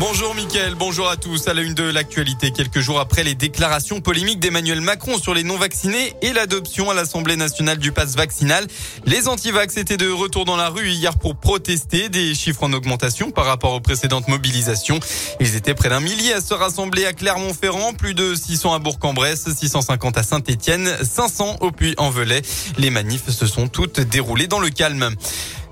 Bonjour 0.00 0.32
Mickaël, 0.36 0.76
bonjour 0.76 1.08
à 1.08 1.16
tous. 1.16 1.48
À 1.48 1.54
la 1.54 1.62
une 1.62 1.74
de 1.74 1.82
l'actualité, 1.82 2.52
quelques 2.52 2.78
jours 2.78 3.00
après 3.00 3.24
les 3.24 3.34
déclarations 3.34 4.00
polémiques 4.00 4.38
d'Emmanuel 4.38 4.80
Macron 4.80 5.18
sur 5.18 5.34
les 5.34 5.42
non-vaccinés 5.42 6.14
et 6.22 6.32
l'adoption 6.32 6.88
à 6.88 6.94
l'Assemblée 6.94 7.34
nationale 7.34 7.78
du 7.78 7.90
pass 7.90 8.14
vaccinal, 8.14 8.64
les 9.06 9.26
antivax 9.26 9.76
étaient 9.76 9.96
de 9.96 10.08
retour 10.08 10.44
dans 10.44 10.56
la 10.56 10.68
rue 10.68 10.88
hier 10.88 11.18
pour 11.18 11.34
protester 11.34 12.08
des 12.08 12.36
chiffres 12.36 12.62
en 12.62 12.72
augmentation 12.72 13.32
par 13.32 13.46
rapport 13.46 13.72
aux 13.72 13.80
précédentes 13.80 14.28
mobilisations. 14.28 15.00
Ils 15.40 15.56
étaient 15.56 15.74
près 15.74 15.88
d'un 15.88 16.00
millier 16.00 16.32
à 16.32 16.40
se 16.40 16.54
rassembler 16.54 17.04
à 17.04 17.12
Clermont-Ferrand, 17.12 17.92
plus 17.92 18.14
de 18.14 18.36
600 18.36 18.74
à 18.74 18.78
Bourg-en-Bresse, 18.78 19.52
650 19.52 20.16
à 20.16 20.22
Saint-Étienne, 20.22 20.96
500 21.02 21.56
au 21.60 21.72
Puy-en-Velay. 21.72 22.42
Les 22.78 22.90
manifs 22.90 23.30
se 23.30 23.46
sont 23.46 23.66
toutes 23.66 23.98
déroulées 23.98 24.46
dans 24.46 24.60
le 24.60 24.70
calme. 24.70 25.16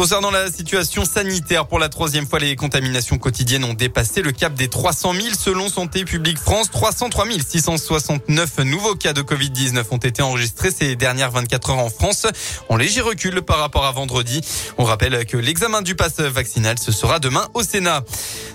Concernant 0.00 0.30
la 0.30 0.50
situation 0.50 1.04
sanitaire, 1.04 1.66
pour 1.66 1.78
la 1.78 1.90
troisième 1.90 2.26
fois, 2.26 2.38
les 2.38 2.56
contaminations 2.56 3.18
quotidiennes 3.18 3.64
ont 3.64 3.74
dépassé 3.74 4.22
le 4.22 4.32
cap 4.32 4.54
des 4.54 4.68
300 4.68 5.12
000 5.12 5.26
selon 5.38 5.68
Santé 5.68 6.06
publique 6.06 6.38
France. 6.38 6.70
303 6.70 7.26
669 7.46 8.60
nouveaux 8.60 8.94
cas 8.94 9.12
de 9.12 9.20
Covid-19 9.20 9.84
ont 9.90 9.98
été 9.98 10.22
enregistrés 10.22 10.70
ces 10.70 10.96
dernières 10.96 11.30
24 11.32 11.68
heures 11.68 11.78
en 11.80 11.90
France, 11.90 12.26
en 12.70 12.76
léger 12.76 13.02
recul 13.02 13.42
par 13.42 13.58
rapport 13.58 13.84
à 13.84 13.92
vendredi. 13.92 14.40
On 14.78 14.84
rappelle 14.84 15.26
que 15.26 15.36
l'examen 15.36 15.82
du 15.82 15.94
pass 15.94 16.18
vaccinal, 16.18 16.78
ce 16.78 16.92
sera 16.92 17.18
demain 17.18 17.46
au 17.52 17.62
Sénat. 17.62 18.02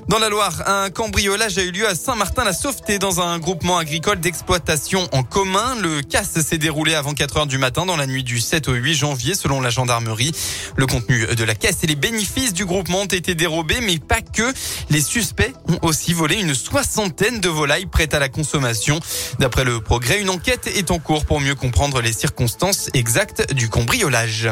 Dans 0.07 0.17
la 0.17 0.29
Loire, 0.29 0.63
un 0.65 0.89
cambriolage 0.89 1.59
a 1.59 1.63
eu 1.63 1.71
lieu 1.71 1.87
à 1.87 1.93
Saint-Martin-la-Sauveté 1.93 2.97
dans 2.97 3.21
un 3.21 3.37
groupement 3.37 3.77
agricole 3.77 4.19
d'exploitation 4.19 5.07
en 5.11 5.21
commun. 5.21 5.75
Le 5.79 6.01
casse 6.01 6.41
s'est 6.41 6.57
déroulé 6.57 6.95
avant 6.95 7.13
4 7.13 7.37
heures 7.37 7.47
du 7.47 7.59
matin 7.59 7.85
dans 7.85 7.97
la 7.97 8.07
nuit 8.07 8.23
du 8.23 8.39
7 8.39 8.67
au 8.67 8.73
8 8.73 8.95
janvier 8.95 9.35
selon 9.35 9.61
la 9.61 9.69
gendarmerie. 9.69 10.31
Le 10.75 10.87
contenu 10.87 11.34
de 11.35 11.43
la 11.43 11.55
caisse 11.55 11.77
et 11.83 11.87
les 11.87 11.95
bénéfices 11.95 12.53
du 12.53 12.65
groupement 12.65 13.01
ont 13.01 13.05
été 13.05 13.35
dérobés, 13.35 13.81
mais 13.81 13.99
pas 13.99 14.21
que. 14.21 14.53
Les 14.89 15.01
suspects 15.01 15.53
ont 15.67 15.79
aussi 15.81 16.13
volé 16.13 16.35
une 16.35 16.55
soixantaine 16.55 17.39
de 17.39 17.49
volailles 17.49 17.85
prêtes 17.85 18.13
à 18.13 18.19
la 18.19 18.29
consommation. 18.29 18.99
D'après 19.39 19.63
le 19.63 19.81
progrès, 19.81 20.21
une 20.21 20.29
enquête 20.29 20.67
est 20.67 20.91
en 20.91 20.99
cours 20.99 21.25
pour 21.25 21.41
mieux 21.41 21.55
comprendre 21.55 22.01
les 22.01 22.13
circonstances 22.13 22.89
exactes 22.93 23.53
du 23.53 23.69
cambriolage. 23.69 24.49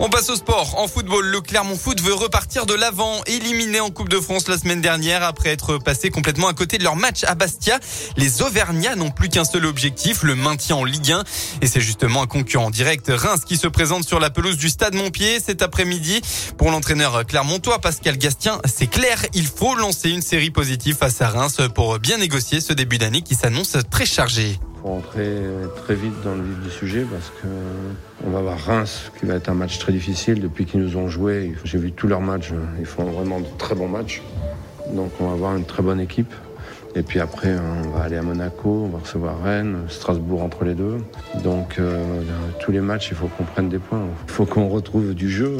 On 0.00 0.08
passe 0.08 0.28
au 0.28 0.34
sport. 0.34 0.76
En 0.76 0.88
football, 0.88 1.24
le 1.24 1.40
Clermont 1.40 1.76
Foot 1.76 2.00
veut 2.00 2.14
repartir 2.14 2.66
de 2.66 2.74
l'avant, 2.74 3.22
éliminé 3.26 3.78
en 3.78 3.90
Coupe 3.90 4.08
de 4.08 4.18
France 4.18 4.48
la 4.48 4.58
semaine 4.58 4.80
dernière 4.80 5.22
après 5.22 5.50
être 5.50 5.78
passé 5.78 6.10
complètement 6.10 6.48
à 6.48 6.52
côté 6.52 6.78
de 6.78 6.84
leur 6.84 6.96
match 6.96 7.22
à 7.24 7.36
Bastia. 7.36 7.78
Les 8.16 8.42
Auvergnats 8.42 8.96
n'ont 8.96 9.12
plus 9.12 9.28
qu'un 9.28 9.44
seul 9.44 9.64
objectif, 9.64 10.24
le 10.24 10.34
maintien 10.34 10.74
en 10.74 10.84
Ligue 10.84 11.12
1. 11.12 11.22
Et 11.62 11.68
c'est 11.68 11.80
justement 11.80 12.22
un 12.22 12.26
concurrent 12.26 12.70
direct, 12.70 13.06
Reims, 13.08 13.42
qui 13.46 13.56
se 13.56 13.68
présente 13.68 14.04
sur 14.04 14.18
la 14.18 14.30
pelouse 14.30 14.56
du 14.56 14.68
Stade 14.68 14.94
Montpied 14.94 15.38
cet 15.38 15.62
après-midi. 15.62 16.22
Pour 16.58 16.72
l'entraîneur 16.72 17.24
clermontois, 17.24 17.78
Pascal 17.78 18.18
Gastien, 18.18 18.60
c'est 18.64 18.88
clair, 18.88 19.24
il 19.32 19.46
faut 19.46 19.76
lancer 19.76 20.10
une 20.10 20.22
série 20.22 20.50
positive 20.50 20.96
face 20.96 21.22
à 21.22 21.28
Reims 21.28 21.58
pour 21.72 22.00
bien 22.00 22.18
négocier 22.18 22.60
ce 22.60 22.72
début 22.72 22.98
d'année 22.98 23.22
qui 23.22 23.36
s'annonce 23.36 23.76
très 23.90 24.06
chargé 24.06 24.58
faut 24.84 24.90
rentrer 24.90 25.38
très 25.76 25.94
vite 25.94 26.12
dans 26.22 26.34
le 26.34 26.42
vif 26.42 26.60
du 26.60 26.70
sujet 26.70 27.06
parce 27.10 27.30
que 27.30 27.46
on 28.26 28.30
va 28.30 28.40
voir 28.42 28.58
Reims 28.58 29.10
qui 29.18 29.24
va 29.24 29.34
être 29.34 29.48
un 29.48 29.54
match 29.54 29.78
très 29.78 29.92
difficile 29.92 30.40
depuis 30.40 30.66
qu'ils 30.66 30.80
nous 30.80 30.96
ont 30.98 31.08
joué. 31.08 31.54
J'ai 31.64 31.78
vu 31.78 31.92
tous 31.92 32.06
leurs 32.06 32.20
matchs, 32.20 32.52
ils 32.78 32.84
font 32.84 33.04
vraiment 33.04 33.40
de 33.40 33.46
très 33.56 33.74
bons 33.74 33.88
matchs. 33.88 34.22
Donc 34.92 35.10
on 35.20 35.28
va 35.28 35.32
avoir 35.32 35.56
une 35.56 35.64
très 35.64 35.82
bonne 35.82 36.00
équipe. 36.00 36.32
Et 36.96 37.02
puis 37.02 37.18
après, 37.18 37.52
on 37.84 37.90
va 37.90 38.04
aller 38.04 38.16
à 38.16 38.22
Monaco, 38.22 38.84
on 38.84 38.88
va 38.88 38.98
recevoir 38.98 39.42
Rennes, 39.42 39.78
Strasbourg 39.88 40.42
entre 40.42 40.64
les 40.64 40.74
deux. 40.74 40.98
Donc 41.42 41.78
euh, 41.78 42.22
tous 42.60 42.70
les 42.70 42.80
matchs, 42.80 43.08
il 43.10 43.16
faut 43.16 43.26
qu'on 43.26 43.42
prenne 43.42 43.68
des 43.68 43.80
points. 43.80 44.06
Il 44.28 44.32
faut 44.32 44.44
qu'on 44.44 44.68
retrouve 44.68 45.12
du 45.14 45.28
jeu, 45.28 45.56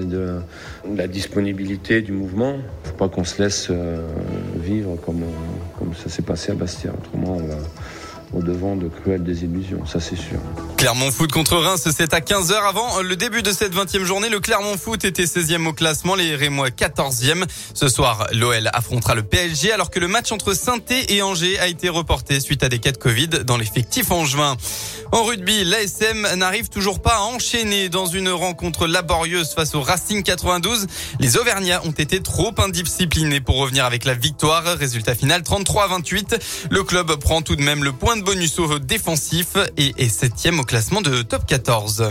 et 0.00 0.04
de, 0.04 0.38
la 0.94 1.08
disponibilité, 1.08 2.02
du 2.02 2.12
mouvement. 2.12 2.52
Il 2.52 2.58
ne 2.58 2.90
faut 2.90 2.96
pas 2.98 3.08
qu'on 3.08 3.24
se 3.24 3.42
laisse 3.42 3.68
euh, 3.70 4.06
vivre 4.54 4.96
comme, 5.04 5.24
comme 5.78 5.92
ça 5.94 6.08
s'est 6.08 6.22
passé 6.22 6.52
à 6.52 6.54
Bastia. 6.54 6.92
Autrement, 6.92 7.38
on 7.38 7.46
va 7.46 7.56
au 8.32 8.42
devant 8.42 8.76
de 8.76 8.88
cruelles 8.88 9.22
désillusions, 9.22 9.86
ça 9.86 10.00
c'est 10.00 10.16
sûr. 10.16 10.38
Clermont 10.76 11.10
Foot 11.10 11.32
contre 11.32 11.56
Reims, 11.56 11.88
c'est 11.96 12.12
à 12.12 12.20
15h 12.20 12.54
avant 12.68 13.00
le 13.00 13.16
début 13.16 13.42
de 13.42 13.50
cette 13.50 13.74
20e 13.74 14.04
journée. 14.04 14.28
Le 14.28 14.40
Clermont 14.40 14.76
Foot 14.76 15.04
était 15.04 15.24
16e 15.24 15.66
au 15.66 15.72
classement, 15.72 16.14
les 16.14 16.34
Rémois 16.34 16.68
14e. 16.68 17.44
Ce 17.72 17.88
soir, 17.88 18.26
l'OL 18.32 18.68
affrontera 18.72 19.14
le 19.14 19.22
PSG 19.22 19.72
alors 19.72 19.90
que 19.90 20.00
le 20.00 20.08
match 20.08 20.32
entre 20.32 20.54
saint 20.54 20.76
et 21.08 21.22
Angers 21.22 21.58
a 21.58 21.68
été 21.68 21.88
reporté 21.88 22.40
suite 22.40 22.62
à 22.62 22.68
des 22.68 22.78
cas 22.78 22.92
de 22.92 22.98
Covid 22.98 23.28
dans 23.44 23.56
l'effectif 23.56 24.10
en 24.10 24.24
juin. 24.24 24.56
En 25.12 25.22
rugby, 25.22 25.64
l'ASM 25.64 26.34
n'arrive 26.34 26.68
toujours 26.68 27.00
pas 27.00 27.16
à 27.16 27.20
enchaîner 27.20 27.88
dans 27.88 28.06
une 28.06 28.28
rencontre 28.28 28.86
laborieuse 28.86 29.54
face 29.54 29.74
au 29.74 29.80
Racing 29.80 30.22
92. 30.22 30.86
Les 31.20 31.38
Auvergnats 31.38 31.80
ont 31.84 31.92
été 31.92 32.20
trop 32.20 32.52
indisciplinés 32.58 33.40
pour 33.40 33.56
revenir 33.56 33.84
avec 33.84 34.04
la 34.04 34.14
victoire. 34.14 34.64
Résultat 34.76 35.14
final 35.14 35.42
33 35.42 35.84
à 35.84 35.86
28. 35.88 36.36
Le 36.70 36.82
club 36.82 37.14
prend 37.16 37.40
tout 37.40 37.56
de 37.56 37.62
même 37.62 37.84
le 37.84 37.92
point 37.92 38.15
bonus 38.22 38.58
au 38.58 38.78
défensif 38.78 39.56
et 39.76 39.94
est 39.98 40.08
septième 40.08 40.60
au 40.60 40.64
classement 40.64 41.00
de 41.00 41.22
top 41.22 41.46
14. 41.46 42.10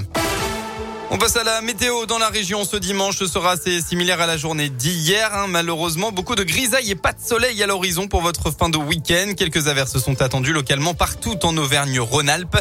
On 1.12 1.18
passe 1.18 1.36
à 1.38 1.44
la 1.44 1.62
météo 1.62 2.06
dans 2.08 2.18
la 2.18 2.30
région 2.30 2.66
ce 2.66 2.78
dimanche. 2.78 3.24
Sera 3.24 3.52
assez 3.52 3.80
similaire 3.82 4.20
à 4.20 4.26
la 4.26 4.38
journée 4.38 4.70
d'hier. 4.70 5.34
Hein. 5.34 5.46
Malheureusement, 5.48 6.12
beaucoup 6.12 6.36
de 6.36 6.44
grisailles 6.44 6.92
et 6.92 6.96
pas 6.96 7.14
de 7.14 7.22
soleil 7.22 7.62
à 7.62 7.68
l'horizon 7.68 8.08
pour 8.08 8.22
votre 8.22 8.52
fin 8.52 8.70
de 8.70 8.78
week-end. 8.78 9.34
Quelques 9.38 9.68
averses 9.68 9.98
sont 10.00 10.22
attendues 10.22 10.54
localement 10.54 10.94
partout 10.94 11.38
en 11.44 11.56
Auvergne-Rhône-Alpes. 11.56 12.58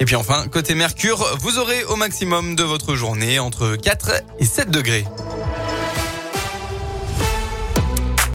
Et 0.00 0.04
puis 0.04 0.16
enfin, 0.16 0.46
côté 0.48 0.74
Mercure, 0.74 1.24
vous 1.40 1.58
aurez 1.58 1.84
au 1.84 1.96
maximum 1.96 2.56
de 2.56 2.64
votre 2.64 2.94
journée 2.94 3.38
entre 3.38 3.76
4 3.76 4.10
et 4.38 4.44
7 4.44 4.70
degrés. 4.70 5.04